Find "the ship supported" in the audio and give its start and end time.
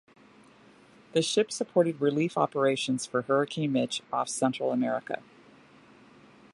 1.11-2.01